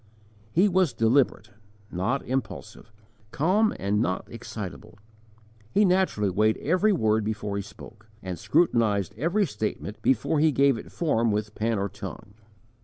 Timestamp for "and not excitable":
3.79-4.97